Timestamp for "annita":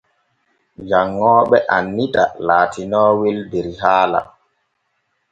1.75-2.23